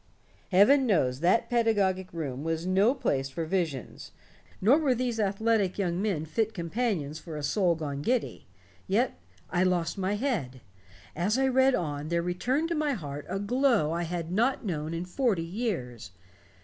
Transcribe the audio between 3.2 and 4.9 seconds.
for visions, nor